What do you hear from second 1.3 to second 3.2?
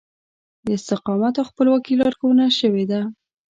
او خپلواکي لارښوونه شوې ده.